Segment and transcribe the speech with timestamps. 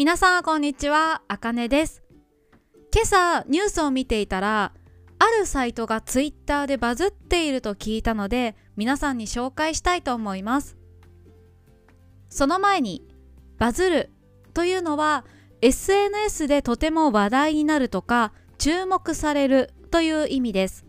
[0.00, 2.02] 皆さんこんにちは、あかねです。
[2.90, 4.72] 今朝ニュースを見ていたら、
[5.18, 10.78] あるサイトがツイッターでバズっていると聞いたので、皆さんに紹介したいと思います。
[12.30, 13.06] その前に、
[13.58, 14.10] バズる
[14.54, 15.26] というのは
[15.60, 20.86] SNS でとても話題になるとか注目されるという意味です。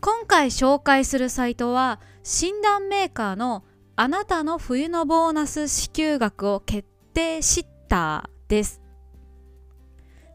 [0.00, 3.62] 今回紹介するサイトは診断メーカーの
[4.02, 8.80] あなたの冬のボーナス支給額を決定したです。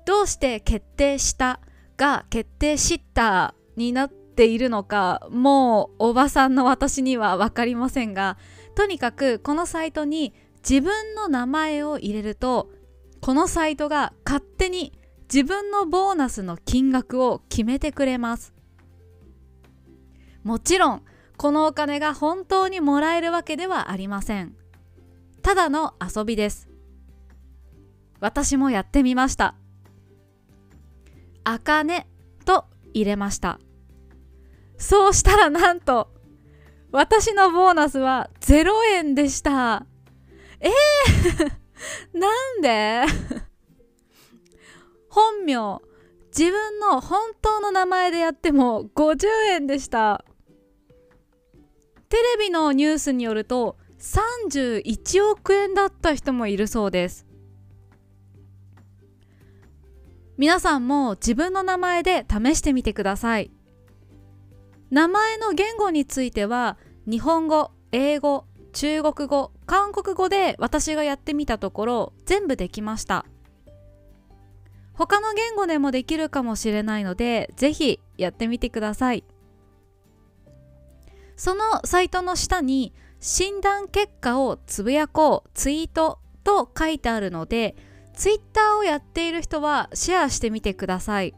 [0.06, 1.60] どうして決定した
[1.98, 8.38] が決定したになっているのかもうおばさんの私には分かりませんが
[8.76, 12.70] とにかくこのサイトに自分の名前を入れると
[13.20, 14.94] このサイトが勝手に
[15.24, 18.54] 自分のボーナスの金額を決めてくれます
[20.44, 21.02] もちろん
[21.38, 24.56] このお金が本当にもらえるわけではありません。
[25.42, 26.70] ただの遊びです。
[28.20, 29.56] 私もやってみました。
[31.44, 32.08] あかね
[32.46, 33.60] と入れました。
[34.78, 36.10] そうしたらなんと
[36.92, 39.86] 私のボーナスは0円でした。
[40.60, 41.52] えー、
[42.18, 43.04] なんで？
[45.10, 45.80] 本名
[46.38, 50.26] 自分の本当の名前でやっても50円でした。
[52.16, 57.28] テレビのニュースによると31億円だった人もいるそうです。
[60.38, 63.52] 皆さんも自分の名前で試してみてください。
[64.92, 73.26] 名前の言語については日本語英語中国語韓国語で私がやってみたところ全部できました。
[74.94, 79.26] 他の言語でもできるかもしれないのでぜひやってみてください。
[81.36, 87.76] そのサイトの下に診断結果をつぶやこうツイートと書いてあるので
[88.14, 91.34] ツイッターをやっている人はシェアしてみてください。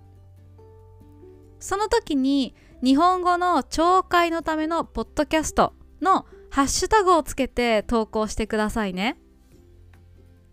[1.59, 9.17] その時に日本語の聴解のためのポッドキャストのハッシュタグをつけて投稿してくださいね。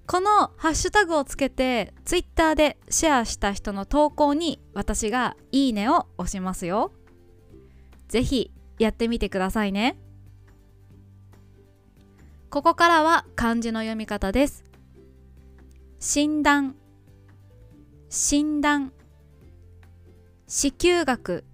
[0.07, 6.93] このハッシュタグをつけてツイッターでシェアした人の投稿に私がいいねを押しますよ。
[8.09, 9.97] ぜひやってみてくださいね。
[12.51, 14.65] ここからは漢字の読み方です。
[15.99, 16.77] 診断
[18.11, 18.93] 診断
[20.47, 21.45] 支給額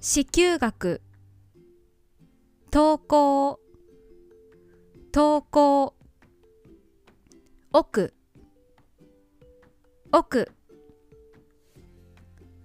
[0.00, 1.02] 支給額
[2.70, 3.58] 投稿
[5.10, 5.94] 投稿
[7.72, 8.14] 奥
[10.12, 10.52] 奥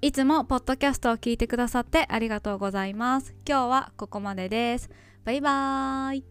[0.03, 3.33] いつもポッドキャストを聞いてくださってありがとうございます。
[3.47, 4.89] 今日はここまでです。
[5.23, 6.23] バイバーイ。